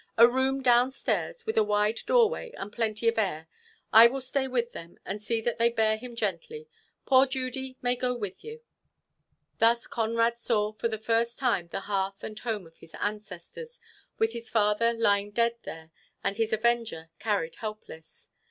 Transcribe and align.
A 0.17 0.27
room 0.27 0.63
downstairs, 0.63 1.45
with 1.45 1.57
a 1.59 1.63
wide 1.63 1.99
doorway, 2.07 2.51
and 2.57 2.73
plenty 2.73 3.07
of 3.07 3.19
air. 3.19 3.47
I 3.93 4.07
will 4.07 4.19
stay 4.19 4.47
with 4.47 4.71
them, 4.71 4.97
and 5.05 5.21
see 5.21 5.41
that 5.41 5.59
they 5.59 5.69
bear 5.69 5.95
him 5.95 6.15
gently. 6.15 6.67
Poor 7.05 7.27
Judy 7.27 7.77
may 7.83 7.95
go 7.95 8.15
with 8.15 8.43
you." 8.43 8.61
Thus 9.59 9.85
Conrad 9.85 10.39
saw 10.39 10.71
for 10.73 10.87
the 10.87 10.97
first 10.97 11.37
time 11.37 11.67
the 11.67 11.81
hearth 11.81 12.23
and 12.23 12.39
home 12.39 12.65
of 12.65 12.77
his 12.77 12.95
ancestors, 12.99 13.79
with 14.17 14.33
his 14.33 14.49
father 14.49 14.91
lying 14.91 15.29
dead 15.29 15.57
there, 15.65 15.91
and 16.23 16.35
his 16.35 16.51
avenger 16.51 17.11
carried 17.19 17.57
helpless. 17.57 18.31